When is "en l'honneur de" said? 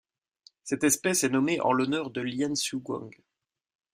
1.61-2.21